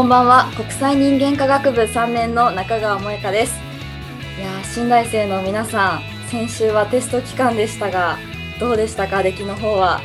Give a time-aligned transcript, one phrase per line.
[0.00, 0.50] こんばんは。
[0.56, 3.52] 国際人間科学部3年の中川萌香です。
[4.38, 6.00] いや新大生の皆さん
[6.30, 8.16] 先週はテスト期間でしたが
[8.58, 9.22] どうでしたか？
[9.22, 10.00] 出来の方は。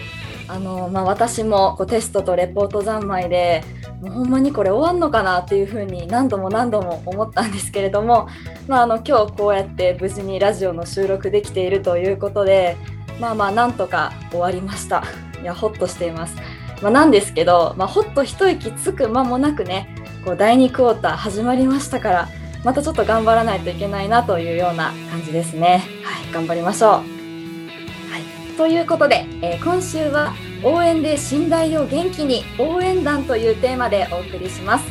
[0.50, 3.64] あの、まあ、私もこうテストとレポート三昧で
[4.02, 8.28] もうほんまにこれ終わんのかなっていうふうに何度も何度も思ったんですけれども、
[8.68, 12.76] まあ、あの今日こうやって無事にラジオの収録できているということで
[13.22, 15.06] まあまあなんとか終わりました。
[15.42, 16.36] いやほっとしています。
[16.82, 22.30] まあ、なんですけど、まあ、ほっと一息つく間もなくねこう第2クォーター始まりましたから
[22.66, 25.84] またちょっと頑張らないといけないなというような感じですね。
[26.04, 26.92] はい、頑張りましょう。
[26.92, 34.86] はい、ということで、えー、今週は応援で信頼を元気に応援団というテーマでお送りします。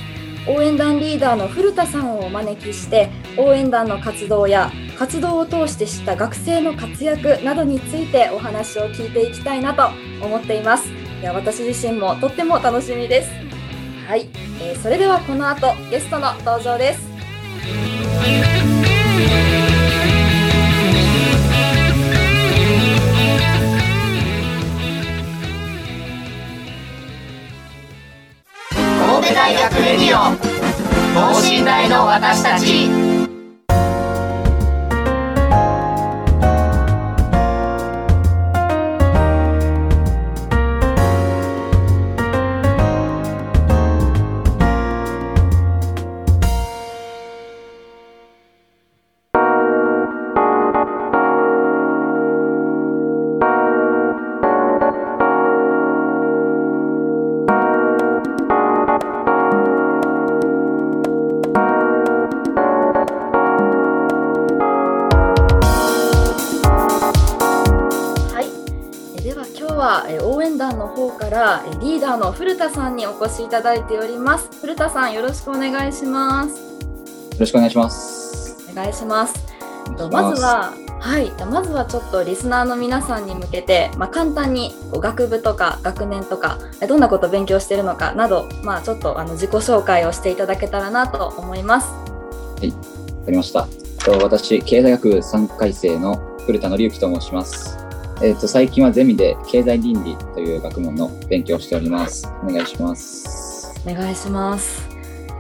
[0.47, 9.89] 応援団リーダーの古田さんをお招きして応援団の活動や活動を通して知った学生の活躍などについてお話を聞いていきたいなと
[10.25, 11.04] 思っています。
[11.25, 13.31] いや私自身もとっても楽しみです。
[14.07, 14.29] はい、
[14.61, 17.01] えー、それではこの後ゲストの登場です。
[28.99, 30.37] 神戸大学レディオ。
[31.15, 33.24] 等身大の私たち。
[71.25, 74.49] からリーダーの古田さんにお越しいただいております。
[74.61, 76.51] 古田さんよろしくお願いします。
[76.51, 78.71] よろしくお願いします。
[78.71, 79.35] お願いします。
[80.11, 91.89] まずははい、まずはちょっとリスナーの皆さんに向けて、まあ、簡単に学部とか学年とかどんなことを勉強しているのかなど、まあ、ちょっとあの自己紹介をしていただけたらなと思います。
[91.89, 92.77] はい、わ
[93.27, 93.69] かりました。
[94.23, 96.17] 私、経済学部3回生の
[96.47, 97.84] 古田紀之と申します。
[98.23, 102.29] えっ、ー、と、最近はゼミで経済倫理という学問の勉強をしております。
[102.43, 103.81] お願いします。
[103.87, 104.89] お願いします。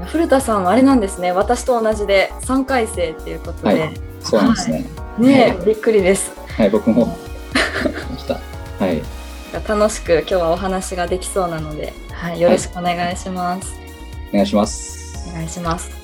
[0.06, 1.32] 古田さんはあれなんですね。
[1.32, 3.80] 私と同じで3回生っていうことで。
[3.80, 4.84] はい、そうなんですね。
[5.18, 6.32] はい、ね、はい、びっくりです。
[6.56, 7.16] はい、僕も。
[8.78, 9.02] はい。
[9.68, 13.72] 楽しく今日はお話ができそうなので、はい、よろしくお願いします。
[14.30, 15.28] お願いします。
[15.30, 16.03] お願いします。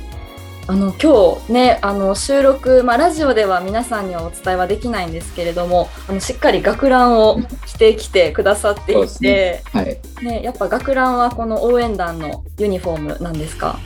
[0.70, 10.00] あの今日ねあの収録、まあ、ラジオでは皆さんにはお伝えはできないんですけれどもあのしっかり学ランを着てきてくださっていて、ね、はい。
[10.22, 13.80] ね、やっぱ学ランはこの応援団のユニフォームなんですか？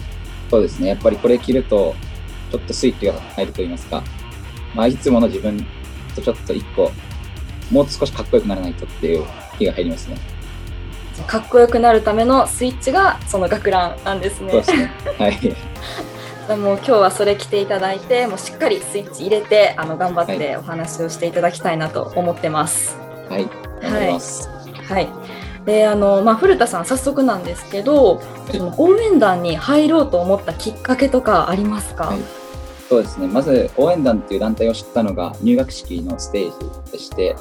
[0.51, 0.89] そうですね。
[0.89, 1.95] やっぱりこれ着ると
[2.51, 4.03] ちょっとスイッチが入ると言いますか、
[4.75, 5.67] まあ、いつもの自分
[6.15, 6.93] とちょっと一個
[7.71, 9.25] もう少しかっこよくならないとっていう
[9.59, 10.19] 気が入りますね。
[11.27, 14.63] かっこよくなるためのスイッチがその学ランなんですね。
[14.63, 14.93] すね。
[15.17, 15.39] はい
[16.49, 22.97] もう今日はそれ着ていただいてもうしっかりスイッチ入れてあの頑張ってお話をしていただきたいなと思ってます。
[23.31, 23.49] はい、
[23.81, 25.09] はい、はい。
[25.65, 28.21] であのまあ、古田さん早速なんですけど、
[28.53, 32.19] その応援団に入ろうと思ったきっかけとかありますか、はい、
[32.89, 33.27] そうですね。
[33.27, 37.35] まず応援団っていう団体を知ったのが入学式のステージでして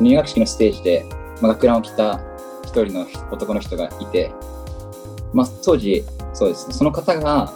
[0.00, 1.04] 入学式のステージで、
[1.42, 2.18] まあ、学ランを着た
[2.62, 4.32] 一人の男の人がいて、
[5.34, 6.74] まあ、当時そうですね。
[6.74, 7.52] その方が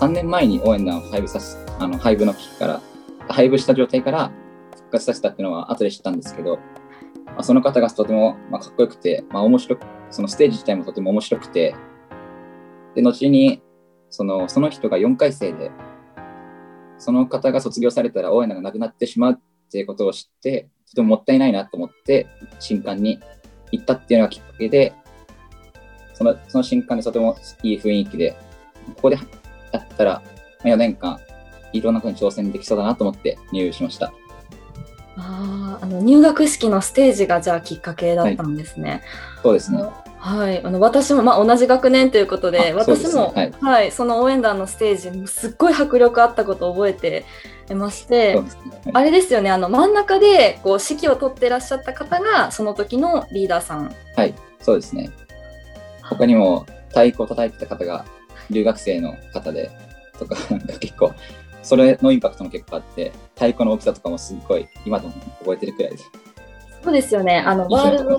[0.00, 2.80] 3年前に応援団を配布させ、あの配布の危機から、
[3.28, 4.32] 配布した状態から
[4.74, 6.58] 復活させたっていうのは後で知ったんですけど、
[7.26, 11.74] まあ、その方がとても、まあ、かっこよくて、まあ、面白く、そのステージ自体もとても面白くて、
[12.94, 13.62] で、後に、
[14.10, 15.70] その、その人が4回生で、
[16.98, 19.36] その方が卒業されたら応援団がなくなってしまうっ
[19.70, 22.26] ていうことを知って、とてももったいないなと思って、
[22.60, 23.18] 新刊に
[23.70, 24.94] 行ったっていうのがきっかけで、
[26.12, 28.36] そのその新刊でとてもいい雰囲気で、
[28.96, 29.16] ここで
[29.72, 30.22] やったら、
[30.64, 31.20] まあ4年間、
[31.72, 34.12] いろんなことに挑戦できそうだなと思って入部しました。
[35.16, 39.02] あーあの入学式のステージがじゃあきっかけだったんですね。
[39.42, 39.84] そうですね。
[40.18, 47.24] はい、あの私も、まあ、同じ学年ということで私も、はいはい、その応援団のステージもすっごい迫力あったことを覚えて
[47.74, 48.40] ましてね。
[48.40, 48.46] はい
[48.94, 53.92] あれですよねあの真ん中でこう指揮を取ってらっしゃった方がその時のリーダーさん。
[54.16, 55.10] はい、そうですね。
[56.02, 58.04] 他にも太鼓を叩いてた方が
[58.50, 59.70] 留学生の方で、
[60.18, 61.12] とか、 なんか結構、
[61.62, 66.10] それのインパクトも結構あって、太鼓の大きさとかもすっごい今でも覚えてるくらいです。
[66.82, 68.18] そうですよねあの印ワール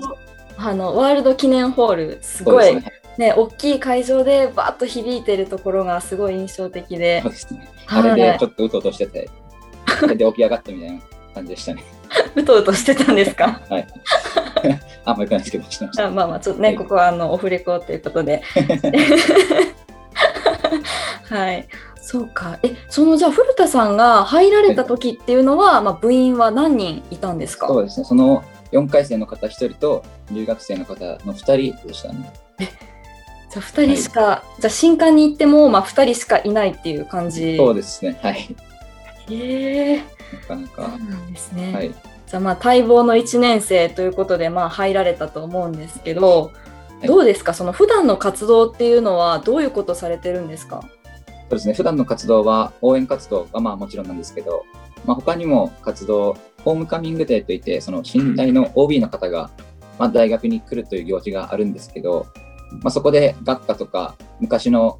[0.56, 2.84] あのワールド記念ホールすごいね。
[3.18, 7.68] ね大きい会場でバーッと響いてるところがすごい印象的でそうですね。
[7.86, 9.28] はいあれでちょっとうとうとしてて、
[10.00, 11.00] それで起き上がったみたいな
[11.34, 11.84] 感じでしたね。
[12.34, 13.60] うとうとしてたんですか？
[13.68, 13.86] はい。
[15.04, 18.42] あんまりくないですけど、してましまあまあちょっとね、はいここはあのオフレコということで。
[21.28, 21.68] はい。
[22.00, 22.58] そうか。
[22.62, 27.66] え、そのじゃあ古田さんが入られた時っていうのは、まあ部員は何人いたんですか？
[27.68, 28.04] そうですね。
[28.06, 30.94] その4回生の方1人と留学生の方
[31.24, 32.30] の2人でしたね。
[32.58, 32.68] じゃ
[33.56, 37.56] あ2人しか、じゃあ新刊に行ってもまあ2人しかいないっていう感じ。
[37.56, 38.18] そうですね。
[38.22, 38.54] はい。
[39.30, 39.96] へえ。
[39.96, 40.02] な
[40.48, 40.82] かなそうか。
[40.88, 41.72] なんですね。
[41.72, 41.94] はい。
[42.26, 46.58] じゃあまあ待望の1年生ということでまあ入られたと思うんですけど、い
[47.06, 47.54] どうですか？
[47.54, 50.82] その普段の活動っていうのはどういうことされてるんですか？
[50.82, 51.74] そうですね。
[51.74, 54.64] 普段の活動は応援活動がまあもちろんなんですけど、
[55.04, 59.50] まあ、他にも活動、ホームカミングデーといって、その新大の OB の方が、
[59.98, 62.26] まあ、大学に来るという行事があるんですけど、
[62.82, 64.98] まあ、そこで学科とか昔の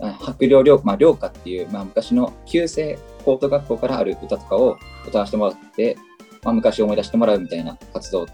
[0.00, 5.96] あ白陵陵、まあ、陵歌っていう、まあ、昔の旧制高等学校からある歌とかを歌わせてもらって、
[6.42, 8.26] まあ、昔を思い出してもらうみたいな活動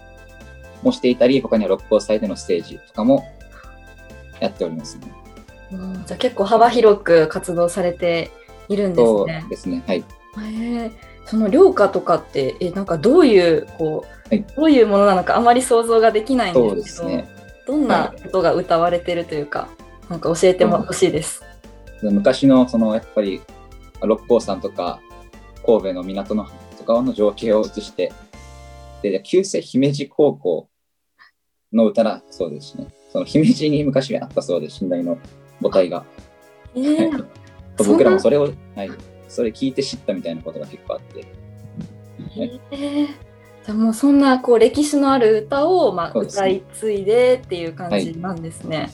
[0.81, 3.25] もしていたり、他には六甲祭でのステージとかも
[4.39, 5.11] やっておりますね。
[5.71, 8.31] うんじゃあ結構幅広く活動されて
[8.69, 9.45] いるんですそうね。
[9.49, 9.83] ですね。
[9.85, 9.99] はい。
[9.99, 10.03] へ
[10.85, 10.91] え
[11.25, 17.27] その寮歌とかってえなんかどういうこう、はいどういうものなのかあまり想像ができないんでけど、ですすね。
[17.67, 19.67] どんなことが歌われてるというか、
[20.09, 21.43] なんか教えてもほしいです。
[22.01, 23.41] 昔のそのやっぱり
[24.01, 24.99] 六甲山とか
[25.65, 26.47] 神戸の港の
[26.77, 28.11] とかの情景を映して
[29.01, 30.69] で旧制姫路高校
[31.73, 32.87] の歌だそうですね。
[33.11, 35.17] その姫路に昔あったそうです寝台の
[35.61, 36.05] 母体が。
[36.75, 37.25] えー
[37.87, 38.91] 僕らもそれを、はい、
[39.29, 41.25] それ聞いて知ったみたいなことが結構あって。
[42.71, 43.07] えー
[43.65, 48.89] じゃあもうそんなこう歴史のある歌を、まあ、歌い継いでっていう感じなんですね。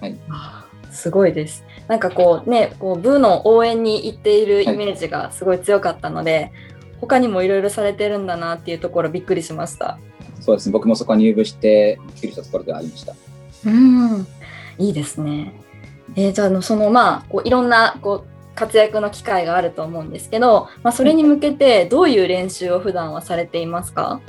[0.00, 0.18] はい。
[0.28, 1.64] あーすごいです。
[1.86, 6.50] なんかこうね、こう部の応援に行っているイメージがすごい強かったので、
[7.00, 9.98] 他にもいろいろされてるんだなっていうところびっくりしました。
[10.40, 13.14] そうですね僕もそこに入部してびっくりしたところではありました
[13.66, 14.26] うん、
[14.78, 15.52] いいですね。
[16.16, 24.20] えーじゃあそのまあこういろんなこう活躍の機会があると思うんですけど、まあ、それに向けてどういう練習を普段はされていますか？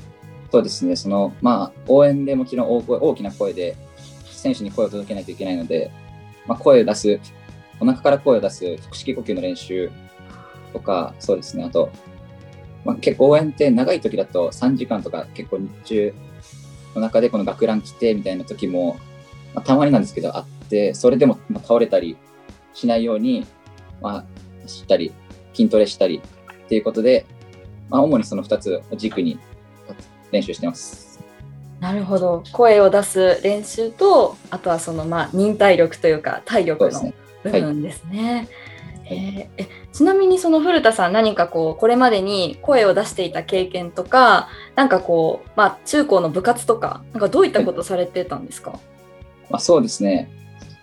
[0.52, 3.78] そうですね、そのまあ、応援でもちろん大声大きな声で
[4.26, 5.92] 選手に声を届けないといけないので、
[6.48, 7.20] まあ、声を出す、
[7.80, 9.92] お腹から声を出す腹式呼吸の練習
[10.74, 11.90] とか、そうですね、あと、
[12.86, 16.14] まあ、結構応援って長い時だと3時間とか結構日中
[16.96, 18.98] の中でこの学ラン来てみたいな時も、
[19.54, 22.18] まあ、たまになんですけどあって、それでもまあ倒れたり
[22.74, 23.46] しないように、
[24.02, 24.26] まあ、
[24.64, 25.12] 走ったり
[25.54, 26.22] 筋トレしたり
[26.66, 27.26] っていうことで、
[27.90, 29.40] まあ、主にその2つを軸に
[30.32, 31.20] 練習してます。
[31.80, 37.16] なるほど声を出す練習とあとはそのまあ忍耐力というか体力のそうで
[37.50, 37.62] すね。
[37.62, 38.48] 部分ですね。
[39.10, 48.80] えーちなみにその古田さん何かこうこれまでに声を出していた経験とかなんかこう、まあ、中高の部活とかなんかどういったことされてたんですか、
[49.50, 50.32] まあ、そうですね。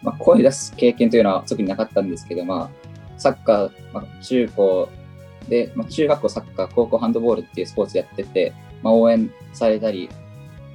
[0.02, 4.88] まあ、声出す経験というのは特になかったんですけど、まあ、サッカー、まあ、中高
[5.49, 8.52] で、まあ、中学校サッカー、高校ハンドボールっていうスポーツやってて、
[8.83, 10.11] まあ、応援されたり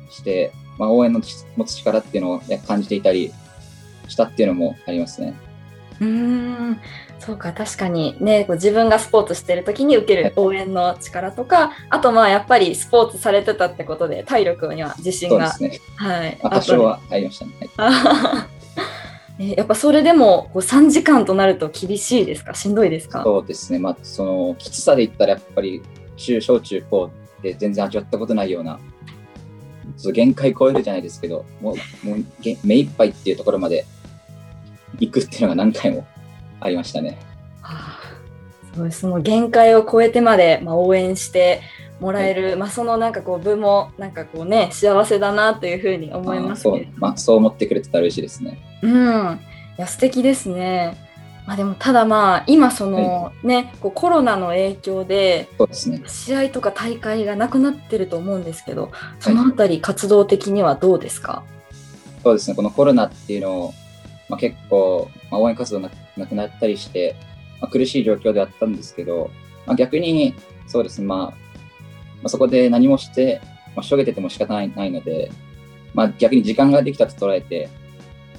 [0.09, 1.21] して、まあ、応援の
[1.55, 3.31] 持つ力っていうのを感じていたり
[4.07, 5.35] したっていうのもありますね。
[6.01, 6.81] うーん
[7.19, 15.79] そうか確かにねこう自分がスポーツしてる時に受ける応援の力とかあとまあやっぱりスポーツされてたってことで体力には自信が、ね。
[15.95, 17.53] はい、まあ、多少はありましたね。
[19.55, 22.53] やっぱそれでもこう3時間となると厳しいですか？
[22.53, 23.23] しんどいですか？
[23.23, 23.79] そうですね。
[23.79, 25.81] まあ、その、きつさで言ったらやっぱり、
[26.15, 27.09] 中、小中高
[27.41, 28.77] で全然味わったことないような、
[29.97, 33.85] ちょっと限界超えるじゃないですけど、もう、もうげ目いっぱいっていうところまで
[35.01, 36.07] 行くっていうのが何回も
[36.61, 37.17] ありましたね。
[37.61, 38.01] はあ
[38.73, 41.61] すごいその限界を超えてまで、まあ、応援して、
[42.01, 48.59] もらえる、まあ、そのなんかこう部もなんかこうね幸せだなというふうに思いますそう,、まあ、そう思ってくれてたら嬉しいですね。
[48.81, 49.39] うん、
[49.77, 50.97] いや素敵ですね。
[51.45, 55.47] まあ、でもただまあ今そのね、こうコロナの影響で。
[56.07, 61.43] 試合とか大会がなくなってると思うんですけどそのあたり活動的にはどうですか、
[62.23, 62.55] そうですね。
[62.55, 63.73] このコロナっていうのを、
[64.31, 65.89] まあ、結構、まあ、応援活動な
[66.25, 67.17] くなったりして、
[67.59, 69.29] まあ、苦しい状況であったんですけど、
[69.67, 70.33] まあ、逆に
[70.67, 71.07] そうですね。
[71.07, 71.33] まあ、ま
[72.25, 73.41] あ、そこで何もして、
[73.75, 75.29] まあ、しょげてても仕方ないないので、
[75.93, 77.69] まあ、逆に時間ができたと捉えて、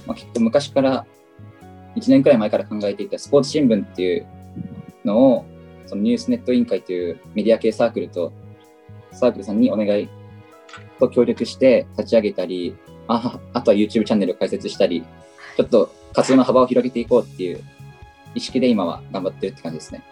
[0.07, 1.05] まあ、結構昔から
[1.95, 4.25] 1年くらい前から考えていたスポーツ新聞っていう
[5.05, 5.45] のを
[5.85, 8.33] そのニュースネット委員会というメディア系サークルと
[9.11, 10.09] サークルさんにお願い
[10.99, 12.75] と協力して立ち上げたり
[13.07, 15.05] ああとは YouTube チャンネルを開設したり
[15.57, 17.63] ちょっと活動の幅を広げていこうっていう
[18.35, 20.03] 意識で今は頑張ってるって感じですね。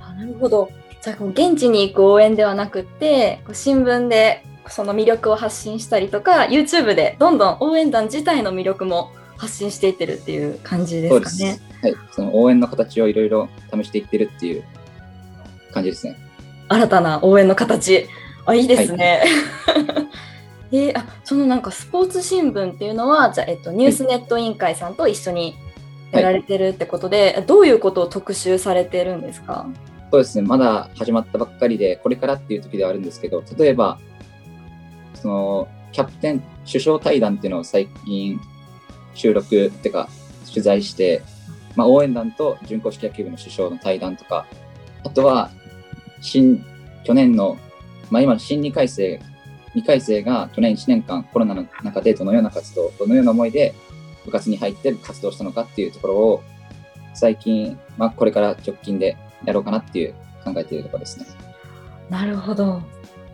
[0.00, 0.70] あなるほど
[1.02, 11.60] じゃあこう現地に行く応援ではなくってこう新聞でその魅力を発信したりとか YouTube でどんどん応援団自体の魅力も発信していってるっていう感じですかね。
[11.80, 14.64] はい、その応援の形をいろいろ試していってるっていう
[15.72, 16.16] 感じですね。
[16.68, 18.08] 新たな応援の形
[18.44, 19.24] あいいですね。
[20.70, 25.56] であそのなんかスポーツ新聞っていうのはじゃあ、えっと、ニュースネット委員会さんと一緒に
[26.12, 29.66] やられてるってことで、どういうことを特集されてるんですか？
[30.10, 33.98] そうですね、まだ始まったばっかりで、これからっていう時ではあるんですけど、例えば、
[35.12, 38.40] その、キャプテン、首相対談っていうのを最近
[39.12, 40.08] 収録っていうか、
[40.48, 41.22] 取材して、
[41.76, 44.46] まあ、応援団と準公式野球部の首相の対談とか、
[45.04, 45.50] あとは、
[46.22, 46.64] 新、
[47.04, 47.58] 去年の、
[48.10, 49.20] まあ、今の新2回生、
[49.80, 53.74] 2回生が去年1年間コロナの中でどのような活動、どのような思いで
[54.24, 56.42] 部活に入って活動したのかっていうところを、
[57.14, 61.26] 最近、まあ、これから直近でやろうかなっていう考えているところですね。
[62.10, 62.80] なるほど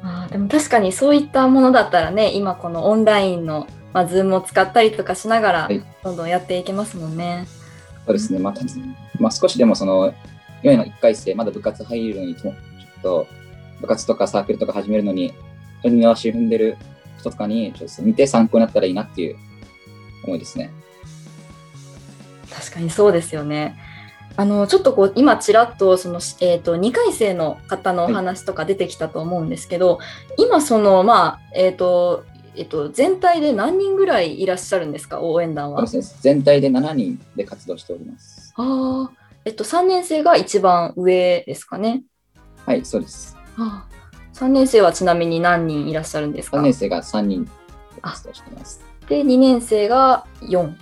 [0.03, 7.47] あーでも確かにそういったものだったらね今このオンラインの、まあ、Zoom を使ったりとかしながらはいどんどんやっていけますもんね。
[8.07, 8.39] そうですね。
[8.39, 8.61] まあ、た
[9.19, 10.13] まあ、少しでもその、
[10.63, 12.55] 4位の1回生、まだ部活入るのに、ちょっ
[13.03, 13.27] と、
[13.81, 15.33] 部活とかサークルとか始めるのに、
[15.85, 16.79] ちょっと二の足踏んでる
[17.19, 19.37] 人とかに、ちょっと見て参考になったらいいなっていう
[20.25, 20.71] 思いですね。
[22.51, 23.77] 確かにそうですよね。
[24.37, 30.01] あのちょっとこう今ちらっとその、えー、と2回生の方のお話とか出てきたと思うんですけど、
[30.39, 32.25] 今そのまあえっ、と
[32.57, 35.21] えっと全体で何人ぐらいいらっしゃるんですか？
[35.21, 35.87] 応援団は？
[35.87, 38.55] 全体で7人で活動しております。
[38.57, 39.11] ああ
[39.45, 42.03] えっと3年生が一番上ですかね？
[42.65, 43.37] はい、そうです。
[43.59, 43.87] あ
[44.35, 47.51] 3年生はちなみに何人いらっしゃるんですか？3年生が3人で
[48.03, 48.85] 活動しています。
[49.09, 50.63] で2年生が4。
[50.69, 50.77] 2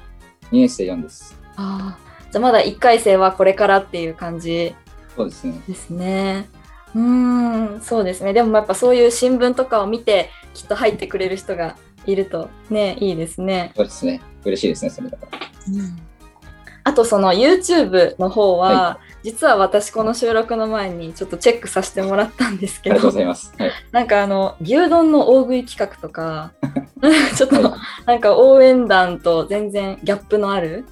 [0.50, 1.38] 年生4です。
[1.56, 4.74] ああじゃあまだ1回生はこれからっていう感じ
[5.14, 5.60] そうですね。
[5.68, 6.48] ですね。
[6.94, 8.32] うーん、そうですね。
[8.32, 13.72] でもやっぱそういう新聞とかを見て、きっと入ってくれる人がいるとね、いいですね。
[13.76, 14.22] そうですね。
[14.44, 15.38] 嬉しいですね、それだから。
[16.84, 23.54] あとその YouTube の方は、は実は私この収録の前にちょっとチェックさせてもらったんですけどありがとうござい、ます。
[23.56, 23.72] はい。
[23.92, 26.52] なんかあの、牛丼の大食い企画とか、
[27.36, 27.76] ちょっとは
[28.06, 30.84] なんか応援団と全然ギャップのある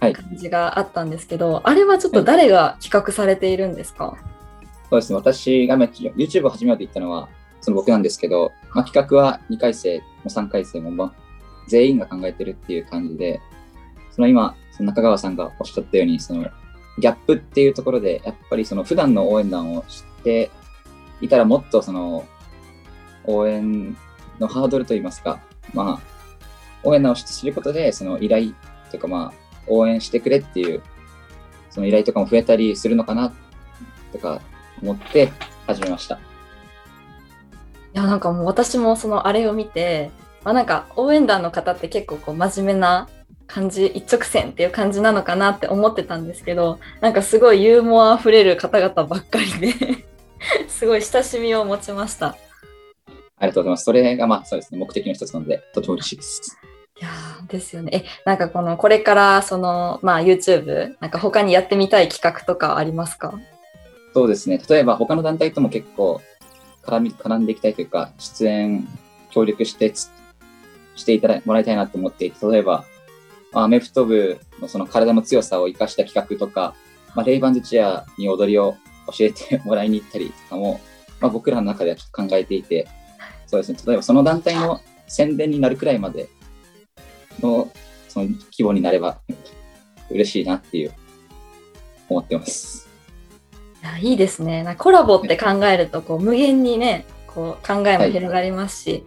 [0.00, 4.16] はい感じがあったんですけど、あれはちょっと誰が企画されているんですか、
[4.90, 7.28] そうですね、私がまあ YouTube を始めようと言ったのは、
[7.60, 11.12] その僕なんですけど、まあ、企画は2回生も3回生も、まあ、
[11.68, 13.40] 全員が考えてるっていう感じで、
[14.12, 16.46] その今、その中川さんがおっしゃったように、その
[16.98, 20.50] ギャップっていうところで、やっぱりその普段の応援団を知って
[21.20, 22.26] いたらもっとその
[23.24, 23.96] 応援
[24.38, 25.40] のハードルといいますか、
[25.74, 26.00] まあ、
[26.82, 28.52] 応援団を知ることで、その依頼
[28.90, 29.32] とか、まあ、
[29.66, 30.82] 応援してくれっていう、
[31.70, 33.32] その依頼とかも増えたりするのかな
[34.12, 34.40] とか
[34.82, 35.32] 思って
[35.66, 36.16] 始めました。
[36.16, 36.18] い
[37.98, 40.10] やなんかもう私もそのあれを見て、
[40.44, 43.08] まあ、なんか応援団の方って結構こう真面目な
[43.46, 49.74] 感じ一直線っていう感じなのかなって思ってたんですけどなんかすごいユーモアあふれる方々ばっかりで
[50.68, 52.36] すごい親しみを持ちました。
[53.38, 53.84] ありがとうございます。
[53.84, 56.58] それがまあそうですね、目的の一つなので、とても嬉しいです。
[56.98, 57.90] いやーですよね。
[57.92, 63.38] えなんかこのこれからそのまあ YouTube なんか他にやってみたい企画とかありますか？
[64.14, 66.22] そうですね、例えば他の団体とも結構
[66.82, 68.88] 絡み絡んでいきたいというか、出演、
[69.30, 70.10] 協力してつ
[70.94, 72.86] していただもらいたいなと思っていて、例えば、
[73.52, 76.74] まあアメフト部のその体の強さを生かした企画とか、
[77.14, 78.76] まあ、レイバンズチェアに踊りを
[79.16, 80.80] 教えて もらいに行ったりとかも、
[81.20, 82.86] まあ、僕らの中ではちょっと考えていて、
[83.46, 86.28] そうですね、例えばその団体の宣伝になるくらいまで
[87.40, 87.70] の
[88.08, 89.18] その規模になれば
[90.10, 90.92] 嬉しいなっていう
[92.08, 92.88] 思ってます。
[94.00, 94.62] いいいですね。
[94.62, 99.04] なコラボって考えるとこう無限にねこう考えも広がりますし、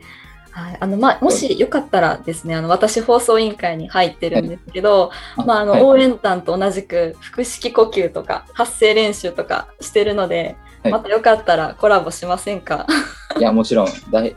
[0.60, 5.48] はい、あのまあ、もしよかったらですねあの私放送委員会に入ってるんですけど、はい。
[5.48, 5.84] まあ、あのはい。
[5.84, 10.92] 応援団と同じく腹式呼吸とか発声練習とかしてるので、はい。
[10.92, 12.88] またよかったらコラボしませんか？
[13.40, 14.36] いや、もちろん、だい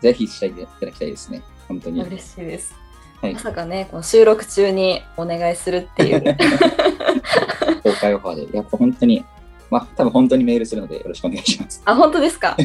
[0.00, 1.42] ぜひしていただきたいですね。
[1.68, 2.02] 本当に。
[2.02, 2.74] 嬉しいです。
[3.20, 3.34] はい。
[3.34, 6.22] まさかねこの収録中にお願いするっていう。
[7.82, 9.24] 公開オファーで、やっぱ本当に、
[9.72, 11.80] まあ、多分本当にメールするのでよろしくお願いします。
[11.86, 12.56] あ本当ですか？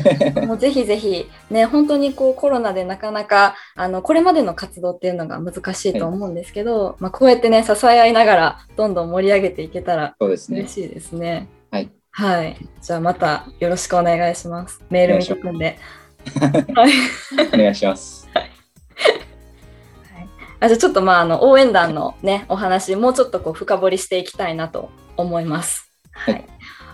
[0.45, 10.73] もうぜひぜひね本当にこうコロナでなかなかあのこれまでの活動っていうのが難しいと思うんですけど、まあ、こうやってね支え合いながらどんどん盛り上げていけたらそうですね嬉。
[10.73, 11.47] しいですね。
[11.71, 11.89] はい。
[12.11, 12.57] はい。
[12.81, 14.83] じゃあまたよろしくお願いします。
[14.89, 15.79] メール見てくんで。
[16.75, 16.91] はい。
[17.53, 18.27] お願いします。
[20.59, 25.91] あじゃあちょっとまああの応援団のねお話もうちょっとこう深掘りしていきたいなと思います。
[26.11, 26.33] はい。
[26.33, 26.47] はい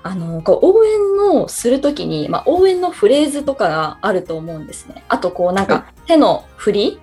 [0.04, 5.04] あのこう応援のするときに、まあ、応援のフレーズとかがあると思うんですね。
[5.08, 7.00] あとこうなんか手の振り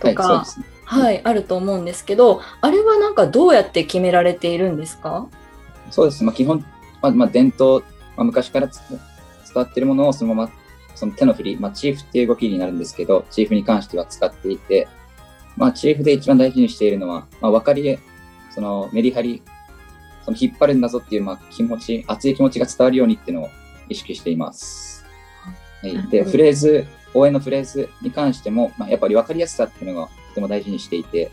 [0.00, 0.66] とか、ですね。
[0.84, 5.26] はい、あると思うんですけど、あれはなんかどうやって決められているんですか？
[5.90, 6.22] そうです。
[6.22, 6.64] まあ、基本、
[7.00, 7.82] まあ、まあ、伝統、
[8.16, 8.98] まあ、昔からつ伝
[9.54, 10.52] わっているものをそのまま、
[10.94, 14.88] その手の振り、まあ、チーフっていう動きになるんですけど、チーフに関しては使っていて、
[15.56, 17.98] まあ、チーフで一番大事にしているのは、まあ、分かり、
[18.50, 19.42] そのメリハリ、
[20.24, 23.50] その引っ張るんだぞっていう、まあ、気持ち、熱い気持ちが伝わるようにっていうのを
[23.88, 25.04] 意識しています。
[25.82, 31.30] はい、で、フレーズ、応援のフレーズに関しても、まあ、やっぱり分かりやすさっていうのがとても大事にしていて、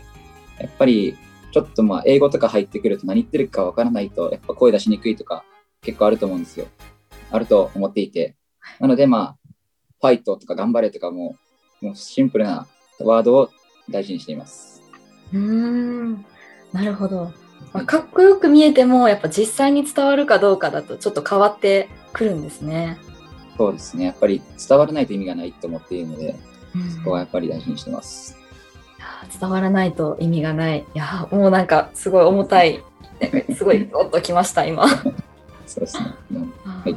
[0.58, 1.16] やっぱり
[1.52, 5.44] ちょっとまあ英語とか入ってくると何言ってるか分からないと、やっぱ声出しにくいとか
[5.80, 6.66] 結構あると思うんですよ。
[7.30, 8.36] あると思っていて。
[8.78, 9.36] なのでまあ、
[10.00, 11.36] ファイトとか頑張れとかも、
[11.80, 12.66] もうシンプルな
[13.00, 13.50] ワードを
[13.88, 14.82] 大事にしています。
[15.32, 16.24] うーん、
[16.72, 17.32] なるほど。
[17.72, 22.98] まあ、かっこよく見えても、やっぱ実際に伝わるかどうかだとちょっと変わってくるんですね。
[23.56, 24.06] そうですね。
[24.06, 26.36] やっぱり伝わらないと意味がないと思っているので、
[26.74, 28.36] うんそこはやっぱり大事にしてます。
[29.38, 30.84] 伝わらないと意味がない。
[30.94, 32.82] いやーもうなんかすごい重たい。
[33.54, 34.88] すごいおっときました、今。
[35.66, 36.14] そうですね。
[36.32, 36.96] うんはい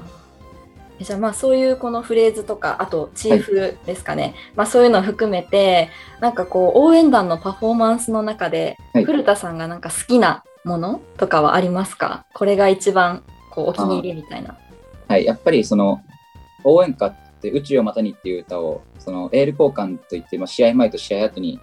[1.02, 5.90] じゃあまあそういうこのフレーズとかあとチーフですかね、まあそういうのを含めて
[6.22, 12.26] なんかこう応援団のパフォーマンスの中で、はい古田さんがなんか好きなものとかはありますか？
[12.34, 14.58] これが一番こうお気に入りみたいな。
[15.08, 16.02] はい、やっぱりその
[16.64, 21.60] 応援歌って宇宙をまたにっていう歌をそのエール交換といって、まあ、試合前と試合後に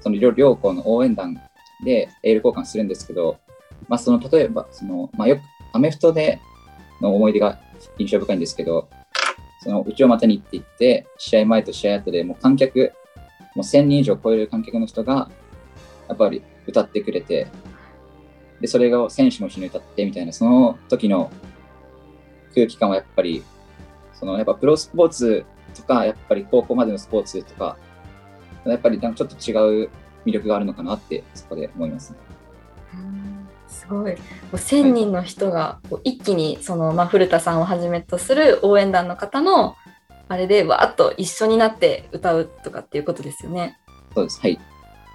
[0.00, 1.40] その両校の応援団
[1.84, 3.38] でエール交換するんですけど、
[3.88, 5.40] まあ、その例えばその、まあ、よく
[5.72, 6.40] アメフトで
[7.00, 7.58] の思い出が
[7.98, 8.88] 印象深いんですけど
[9.60, 12.92] その宇宙をまたにって言って試合前と試合後でもう観客
[13.56, 15.30] もう1000人以上超える観客の人が
[16.08, 17.48] やっぱり歌ってくれて
[18.64, 21.30] でそれを選手も一緒に歌ってみたいなその時の
[22.54, 23.44] 空気感はやっぱり、
[24.14, 27.76] そのやっぱプロスポーツとか、やっぱり高校までのスポーツとか、
[28.64, 29.90] やっぱりなんかちょっと違う
[30.24, 32.18] 魅力があるのかなって、そこで思いますね。
[32.94, 34.14] うんすごい。
[34.14, 34.20] こ
[34.54, 39.76] う1000人の人がこう一気にその、まあ、古田さんをはじめとする応援団の方の
[40.28, 43.78] あれでわーっと一緒になって歌うとかっていうことですよね。
[44.14, 44.40] そうです。
[44.40, 44.58] はい。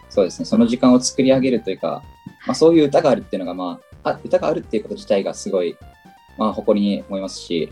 [0.10, 0.46] そうですね。
[0.46, 2.04] その時間を作り上げるというか、
[2.46, 5.78] まあ、そういう歌があるっていうのが、まあ、あ歌があるっていうこと自体がすごい、
[6.38, 7.72] まあ、誇りに思いますし、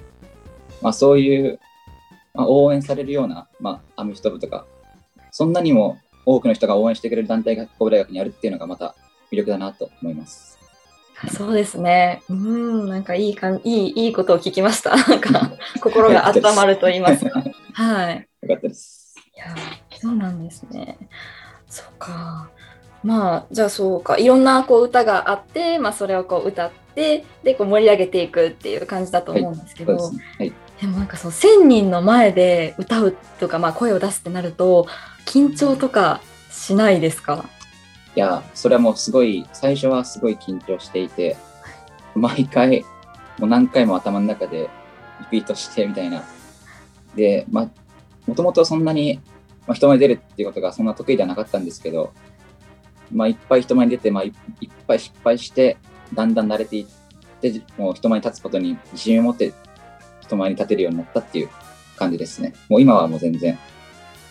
[0.81, 1.59] まあ、そういう、
[2.33, 4.65] まあ、応援されるような、まあ、アメフト部とか、
[5.31, 8.95] そんなにも多くの人が応援してくれる団体が神戸大学にあるっていうのがまた
[9.31, 10.57] 魅力だなと思います。
[11.31, 12.21] そうですね。
[12.29, 14.91] うん、なんかいいかんいいいいことを聞きました。
[15.07, 17.43] なんか心が温まると言いますか。
[17.73, 18.27] はい。
[18.41, 19.15] よかったです。
[19.35, 20.97] いやー、そうなんですね。
[21.67, 22.49] そうか。
[23.03, 30.23] まあじゃあそうかいろんなこう歌があって、まあ、それをこう歌ってでこう盛り上げていくっていう感じだと思うんですけど、そうで。
[30.39, 30.53] はい。
[30.81, 34.87] でもなんかその1,000人の前で歌うとか、まあ、声を出すってなると
[35.25, 37.45] 緊張とかしないですか？
[38.15, 41.37] いや、それはもうすごい、最初はすごい緊張していて、
[42.15, 42.83] 毎回、
[43.37, 44.69] もう何回も頭の中で
[45.19, 46.23] リピートしてみたいな。
[47.15, 47.69] で、まあ、
[48.25, 49.19] もともとそんなに、
[49.67, 52.11] まあ、人前に出るっていうことがそんな得意ではなかったんですけど、
[53.11, 55.77] まあ、いっぱい人前に出て、まあ、いいっぱい失敗して、
[56.13, 56.85] だんだん慣れていっ
[57.41, 59.53] て、もう人前に立つことに自信を持って
[60.21, 61.49] 人前に立てるようになったっていう
[61.95, 62.53] 感じですね。
[62.69, 63.57] もう今はもう全然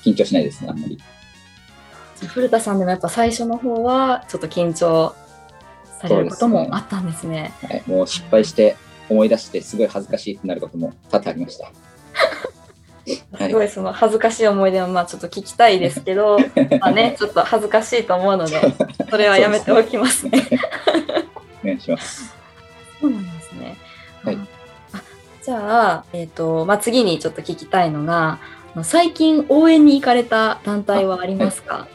[0.03, 0.99] 緊張しないですね、あんまり。
[2.29, 5.15] 古田さんでもやっぱ最初の方はちょっと緊張
[6.01, 7.53] されることもあったんですね。
[7.63, 8.77] はい、もう失敗して
[9.09, 11.71] 思い出してすごい恥ずかしいってなることも多々ありました。
[13.33, 16.39] はいすごいその恥ずかしい思い出はまあちょっと聞きたいですけど、
[16.81, 18.61] まあね、ちょっと恥ずかしいと思うので、
[19.09, 20.49] それはやめておきますね。
[21.63, 22.35] お願いします。
[23.01, 23.77] そうなんですね。
[24.25, 24.39] はい
[24.93, 25.03] あ
[25.45, 28.41] じゃあ、えっ、と、まあ、次にちょっと聞きたいのが、
[28.83, 31.87] 最近応援に行かれた団体はありますか、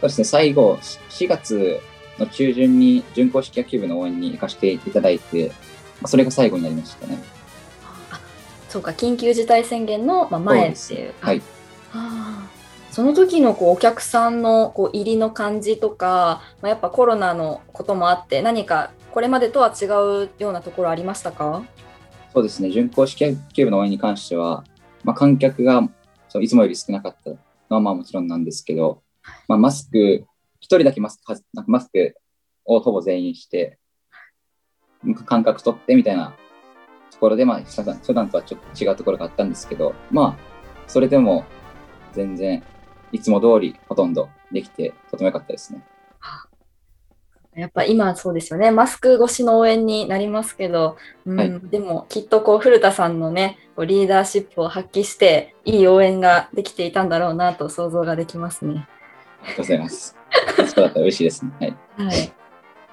[0.00, 0.78] そうですね、最後、
[1.10, 1.80] 4月
[2.18, 5.54] の中旬に準公式野球部の応援に行かせていただいて、ま
[6.04, 7.22] あ、それが最後になりましたね。
[8.74, 11.14] そうか、緊急事態宣言のまあ前っていう。
[11.20, 11.40] はい。
[11.92, 12.92] あー。
[12.92, 19.84] その時のこうお客さんのこう入りの感じとか、まあ、やっぱコロナのこともあって何かこれまでとは違
[20.24, 21.62] うようなところありましたか？
[22.32, 24.64] そうですね、準公式野球部の応援に関しては、
[25.04, 25.88] まあ、観客が
[26.28, 29.04] そういつもより少なかったのはまあもちろんなんですけど、
[29.46, 30.24] まあ、マスク、
[30.58, 32.16] 一人だけマスクマスク
[32.64, 33.78] をほぼ全員して、
[35.26, 36.43] 間隔取ってみたいなと
[37.24, 40.44] ころで、まあ、普段とはちょっと違うところがあったんですけど、まあ、
[40.86, 41.44] それでも
[42.12, 42.62] 全然
[43.12, 45.82] いつも通りほとんどできて、とても良かったですね。
[47.56, 58.88] やっぱ今そうですよねマスク越しの応援になりますけど、うんはいでもきっとこう古田さんのねこうリーダーシップを発揮していい応援ができていたんだろうなと想像ができますね。
[59.42, 60.16] ありがとうございます。
[60.56, 61.52] そうだったら嬉しいですね。
[61.96, 62.06] はい。
[62.08, 62.43] はい。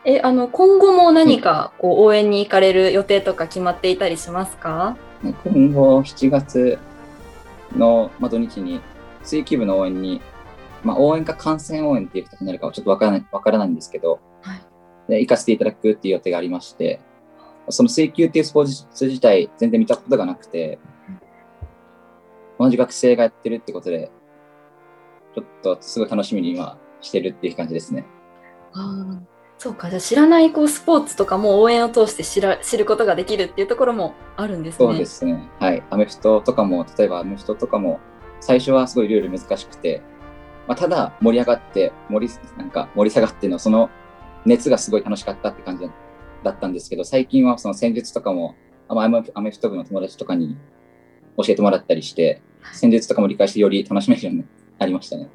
[0.03, 4.97] え、あの、今後も何か、こう、応援に行かれる予定とか決まっていたりしますか？
[5.45, 6.79] 今後7月
[7.75, 8.81] の、まあ、土日に
[9.23, 10.21] 水球部の応援に、
[10.83, 14.61] まあ、応援か観戦応援っていう形になるかはちょっとわからないわからないんですけど、はい
[15.07, 17.01] で行かせていただくっていう予定がありまして
[17.69, 20.79] その水球っていうスポーツ自体全然見たことがなくて
[22.57, 24.11] 同じ学生がやってるってことで
[25.35, 28.05] ちょっとすごい楽しみに今してるっていう感じですね。
[28.73, 29.30] ああ。
[29.61, 34.87] そうか、じゃあ知らないこうスポーツとかも応援を通して知ら知ることができるっていうところもあるんですね。
[34.87, 35.51] そうですね。
[35.59, 35.83] はい。
[35.91, 37.99] アメフトとかも、例えばアメフトとかも、
[38.39, 40.01] 最初はすごいルール難しくて、
[40.67, 43.91] まあ、ただ盛り上がって、盛り、なんか盛り下がっての、その
[44.47, 45.87] 熱がすごい楽しかったって感じ
[46.43, 48.55] だったんですけど、最近はその戦術とかも、
[48.87, 50.57] アメアメフト部の友達とかに
[51.37, 52.41] 教えてもらったりして、
[52.73, 54.43] 戦術とかも理解してより楽しめるように
[54.79, 55.29] なりましたね。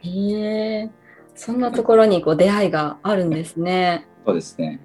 [0.00, 1.05] へえ。
[1.36, 4.06] そんなところにこう出会いがあるんですね。
[4.24, 4.80] そうですね。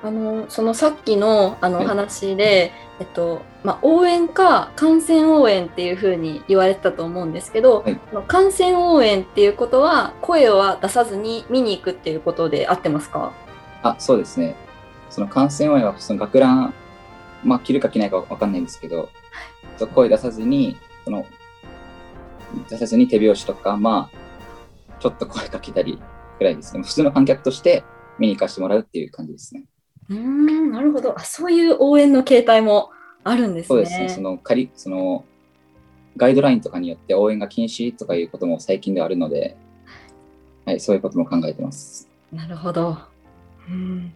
[0.00, 13.32] あのそのさっきのあの話で、えっとまあ、応援か観戦応援っていうふうに言われてたと思うんですけど、はいその観戦応援っていうことは声は出さずに見に行くっていうことで合ってますか？
[13.82, 14.54] あ、そうですね。
[15.10, 16.74] その観戦応援は、その学ラン、
[17.42, 19.08] まあ、着るか着ないかわかんないんですけど、
[19.78, 21.24] そう声出さずに、その、
[22.68, 24.17] 出さずに手拍子とか、まあ、
[24.98, 26.00] ちょっと声かけたり
[26.38, 26.82] くらいですね。
[26.82, 27.84] 普通の観客として
[28.18, 29.64] 見に行かせてもらうっていう感じですね。
[30.08, 32.90] うーんなるほどあそういう応援の形態も
[33.24, 33.66] あるんですね。
[33.68, 34.08] そうですね。
[34.08, 35.24] その、仮、その、
[36.16, 39.56] ガイドラインとかによって応援が禁止とかいうことも最近ではあるので、
[40.64, 42.08] はい、そういうことも考えてます。
[42.32, 42.98] なるほど。
[43.68, 44.12] うん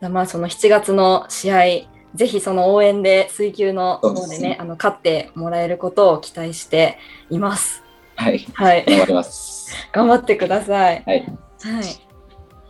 [0.00, 1.64] まあその7月の試合
[2.14, 6.98] ぜひその応援で水球の方でねですねあの勝ってもらえることを期待して
[7.30, 7.82] います。
[8.18, 8.84] はい、はい。
[8.84, 9.70] 頑張ります。
[9.92, 11.04] 頑張ってください。
[11.06, 11.20] はい。
[11.20, 11.80] は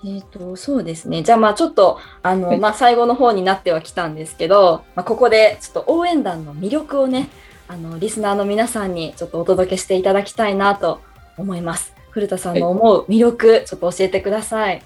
[0.04, 0.16] い。
[0.16, 1.22] えっ、と、そうですね。
[1.22, 7.30] じゃあ、まあ、ちょっと、あの、はいまあ、最後の方になってはきたんですけど、まあ、ここで、ちょっと応援団の魅力をね、
[7.66, 11.00] あの、リスナーの皆さんにちょっとお届けしていただきたいなと
[11.38, 11.94] 思います。
[12.10, 14.82] 古田さんの思う魅力、ちょっと教えてください。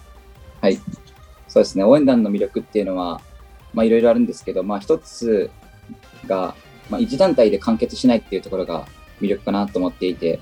[0.60, 0.78] はい。
[1.48, 1.82] そうですね。
[1.82, 3.20] 応援団の魅力っていうのは、
[3.74, 5.50] まあいろいろあるんですけど、まあ一つ
[6.26, 6.54] が、
[6.88, 8.86] まあ一団体で完結しないっていうところが
[9.22, 10.40] 魅力かなと思っていて、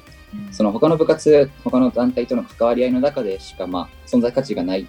[0.52, 4.86] その他の部活、他の団体との関わり合いの中でしか、まあ存在価値がないっ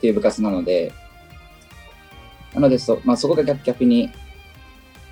[0.00, 0.92] ていう部活なので、
[2.54, 4.10] なのでそ、まあそこが逆逆に、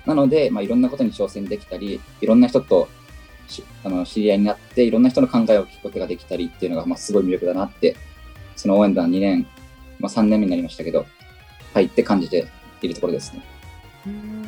[0.05, 2.89] なので、まあいろんなことに挑戦できたり、いろんな人と
[3.47, 7.95] しあの知り合いになって、いろんな人の考えを聞くことができたりっていうのが、まあすごい魅力だなって、
[8.55, 9.47] その応援団2年、
[9.99, 11.05] まあ3年目になりましたけど、
[11.73, 12.47] 入って感じて
[12.81, 13.43] いるところですね。
[14.07, 14.43] うん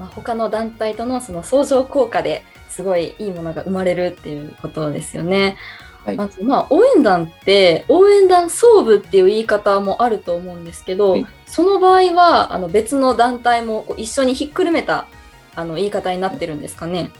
[0.00, 5.56] まあ、他の団体とのその相乗効果ですごいいいものが生まれるっていうことですよね。
[6.04, 15.08] はいまずまあ応援団って応援団総部っていう言い方もあると思うんですけど、はいその場合はあの別の団体も一緒にひっくるめた
[15.56, 17.10] あの言い方になってるんですかね。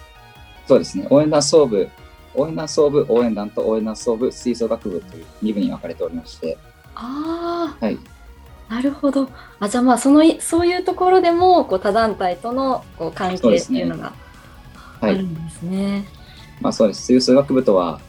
[0.69, 1.09] そうですね。
[1.11, 1.89] 応援団総部、
[2.37, 6.57] 応援団総部、応援団と応援団総部、吹奏楽部という2部に分かれておりまして、
[6.95, 7.99] あはい。
[8.69, 9.29] あなるほど。
[9.59, 14.13] あじゃあまあそのいそういうところでもこう他団体とのこう関係っていうのがあ
[15.01, 16.05] はいるんですね。
[16.61, 17.07] まあそうです。
[17.07, 18.01] 吹奏楽部とは、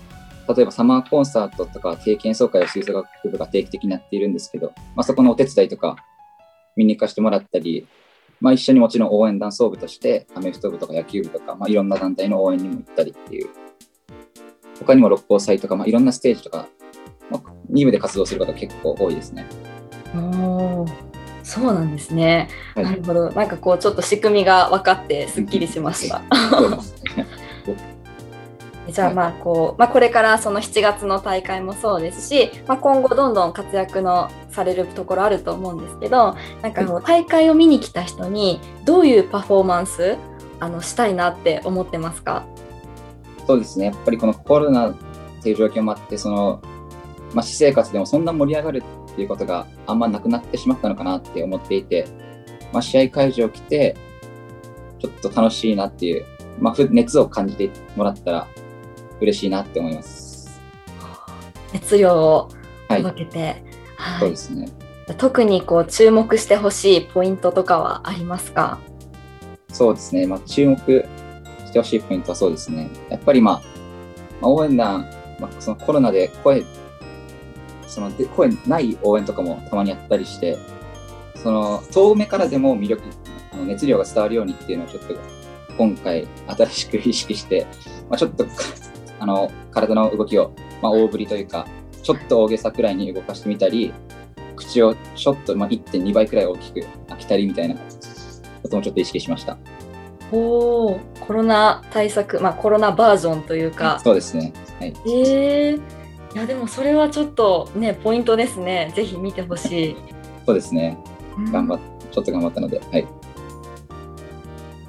[0.54, 5.96] 例えばサマーコンサートとか定期演奏会を吹奏楽部が定期的にやっているんですけど、まあそこのお手伝いとか
[6.76, 7.88] 見に行かせてもらったり、
[8.40, 13.50] まあ一緒にもちろん応援団総部として、アメフト部とか野球部とか、まあいろんな団体の応援にも行ったりっていう、
[14.80, 16.68] 他にも六甲祭とか、まあいろんなステージとか、
[17.30, 19.46] まあ、2部で活動する方結構多いですね。
[20.14, 21.11] おー
[21.52, 22.48] そうなんですね。
[22.76, 22.86] はい。
[22.86, 23.30] なるほど。
[23.32, 26.22] なんかこうちょっと仕組みが分かってすっきりしました。
[28.90, 40.18] じゃあまあこう、まあ、これからその7月の大会もそうですし、まあ、今後どんどん活躍のされるところあると思うんですけどなんかもう大会を見に来た人にどういうパフォーマンス
[40.60, 42.44] あのしたいなって思ってますか？
[43.46, 43.86] そうですね。
[43.88, 44.96] やっぱりこのコロナっ
[45.44, 46.62] ていう状況もあってその、
[47.34, 52.08] まあ、私生活でもそんな盛り上がるっていうことがあんまなくなってしまったのかなって思っていて、
[52.72, 53.96] まあ、試合会場来て
[55.00, 56.26] ちょっと楽しいなっていう、
[56.60, 58.48] まあ、熱を感じてもらったら
[59.20, 60.62] 嬉しいなって思います。
[61.74, 62.50] 熱量を
[62.90, 63.54] 届けて、はい。
[63.96, 64.70] はい、そうですね。
[65.18, 68.80] 特にこう注目してほしいポイントとかはありますか？
[69.70, 70.78] そうですね、まあ、注目
[71.66, 72.90] してほしいポイントはそうですね。
[73.10, 73.62] やっぱり、まあ、
[74.42, 76.64] まあ、応援団、まあ、そのコロナで声
[77.92, 80.58] そので声ない応援とかもたまにやったりして
[81.36, 83.04] その遠目からでも魅力
[83.52, 85.16] あの熱量が伝わるようにっていうのをちょっと
[85.78, 87.68] 今回新しく意識して、
[88.10, 88.46] まあ、ちょっと
[89.20, 91.68] あの体の動きを、まあ、大振りというか
[92.02, 93.94] ちょっと大げさくらいに動かしてみたり
[94.56, 97.76] 口をちょっと、まあ、1.2倍くらい大きく開けたりみたいな
[98.64, 99.58] こともちょっと意識しました。
[100.32, 104.00] おおコロナ対策、まあ、コロナバージョンというか。
[104.02, 104.54] そうですね。
[104.80, 104.94] はい。
[105.06, 105.82] えー、
[106.34, 108.92] いやでもそれはちょっとねポイントですね。
[108.96, 109.96] ぜひ見てほしい。
[110.46, 110.98] そうですね。
[111.52, 111.80] 頑張っ、
[112.12, 113.08] ちょっと頑張ったのではい。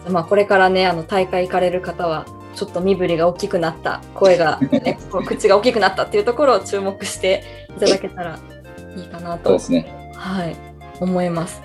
[0.08, 8.38] まあこれからねあの大会行かれる方はちょっと身振りが大きくなった声が、 ね、口が大きくなったっていうところを注目していただけたら
[8.96, 9.50] いいかなと。
[9.50, 10.12] そうですね。
[10.14, 10.56] はい。
[11.00, 11.62] 思います。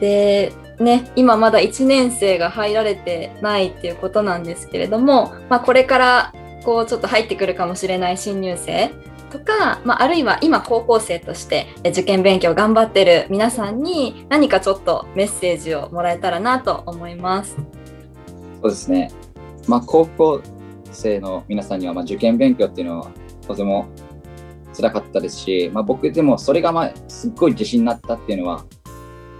[0.00, 8.90] でね今まだ1年生が入られてないっていうことなんですけれども、まあ、これからこうちょっと入ってくるかもしれない新入生
[9.32, 17.56] とか、まあ、あるいは今高校生として受験勉強頑張ってる皆さんに何かちょっとメッセージをもらえたらなと思います。
[18.60, 19.10] そうですね。
[19.66, 20.42] まあ、高校
[20.92, 23.10] 生の皆さんには、ま、受験勉強っていうのは
[23.46, 23.86] とても
[24.76, 28.64] 辛かったですし、まあ、僕でもそれがまあすっごい自信になったっていうのは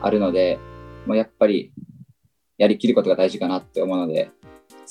[0.01, 0.59] あるので、
[1.07, 1.73] まあ、やっぱり
[2.57, 4.31] やりきることが大事かなって思うので、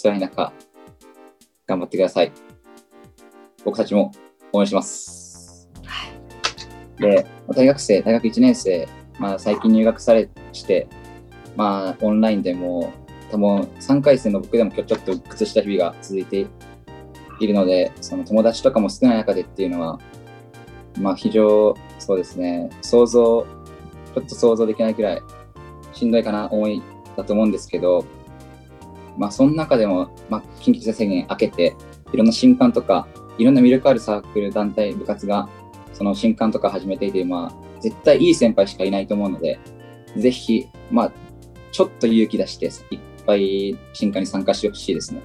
[0.01, 0.53] 辛い中、
[1.65, 2.31] 頑張ってください。
[3.63, 4.11] 僕たちも
[4.53, 5.69] 応援します。
[6.97, 8.87] で、大学生、大学1年生、
[9.19, 10.87] まあ、最近入学されして、
[11.55, 12.93] まあ、オンラインでも、
[13.31, 16.47] 多分3回戦の僕でも今日ちょっと鬱屈した日々が続いて
[17.39, 19.99] いるので、その友達とかも少ない中でっていうのは、
[20.99, 23.45] まあ、非常、そうですね、想像、
[24.13, 25.21] ちょっと想像できないくらい
[25.93, 26.81] しんどいかな思い
[27.15, 28.05] だと思うんですけど、
[29.17, 31.75] まあ、その中でも、まあ、緊急事態宣言明けて、
[32.13, 35.49] いろんな新刊とか、いろんな魅力あるサークル、団体、部活が、
[35.93, 39.59] その新刊とか始めていて、まあ、絶対いい先輩しかいないと思うので、
[40.15, 41.11] ぜひ、まあ、
[41.71, 45.21] ちょっと勇気出して、いっぱい新刊に参加してほしいですね。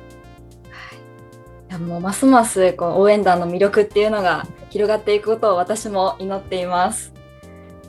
[1.69, 7.13] いやもうますますこう応援団の魅力っていうのが広がっていくことを私も祈っています。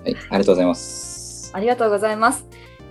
[0.04, 1.52] はい、ありがとうございます。
[1.54, 2.48] ありがとうございます。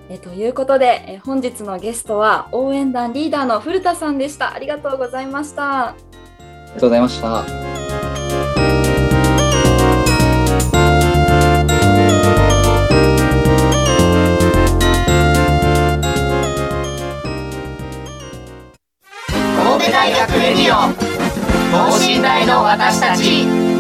[0.09, 4.55] えということで、え本日のゲストは応援団リーダーの古田さんでした。
[4.55, 5.97] ありがとうございました。
[6.77, 7.45] ありがとうございました。
[19.57, 20.77] 神戸大学レディオ
[21.73, 23.76] 等身大の私たち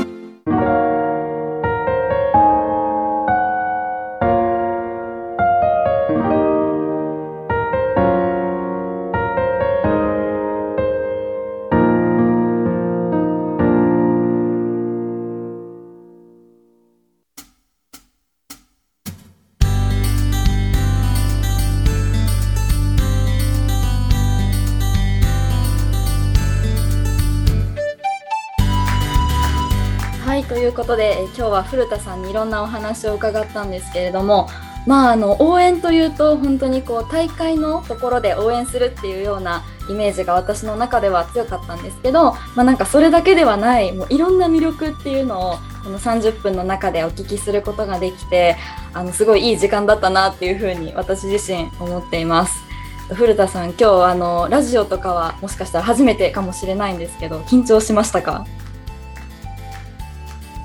[30.58, 34.48] いうことで、え今日は古田さんにいろんなお話を伺ったんですけれども、
[34.86, 48.56] まあ、あの応援というと本当にこう大会のところで応援するっていうようなイメージが私の中では強かったんですけど、まあ、なんかそれだけではないもういろんな魅力っていうのをこの30分の中でお聞きすることができて
[48.92, 52.66] あのすごいいい時間だったなっていうふうに私自身思っています。
[53.14, 58.44] 古田さん今日あのラジオとかはもしかしたら初めてかもしれないんですけど緊張しましたか？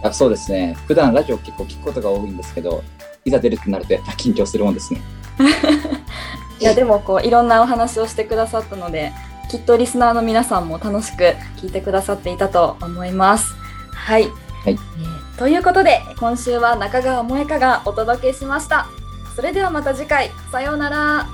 [0.03, 0.75] あそうですね。
[0.87, 2.83] 普段ラジオ結構聞くことが多いんですけど、
[3.25, 5.01] いざ出るってなるとやっぱ緊張するもんですね。
[6.59, 9.11] いやでもこういろんなお話をしてくださったので
[9.49, 11.23] きっとリスナーの皆さんも楽しく
[11.57, 13.55] 聞いてくださっていたと思います。
[13.93, 14.23] はい、
[14.63, 18.85] はいえーということで今週は中川萌香がお届けしました。
[19.35, 21.27] それではまた次回さようなら。